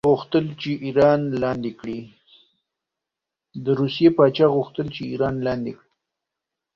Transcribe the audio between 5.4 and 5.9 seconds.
لاندې کړي.